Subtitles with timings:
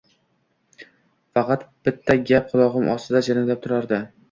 [1.39, 4.05] Faqat bitta gap qulog‘im ostida jaranglab turardi.